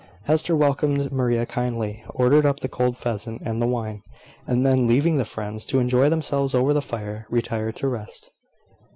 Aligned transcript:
Hester 0.23 0.55
welcomed 0.55 1.11
Maria 1.11 1.45
kindly, 1.45 2.03
ordered 2.09 2.43
up 2.43 2.61
the 2.61 2.67
cold 2.67 2.97
pheasant 2.97 3.39
and 3.45 3.61
the 3.61 3.67
wine, 3.67 4.01
and 4.47 4.65
then, 4.65 4.87
leaving 4.87 5.17
the 5.17 5.25
friends 5.25 5.63
to 5.67 5.77
enjoy 5.77 6.09
themselves 6.09 6.55
over 6.55 6.73
the 6.73 6.81
fire, 6.81 7.27
retired 7.29 7.75
to 7.75 7.87
rest. 7.87 8.31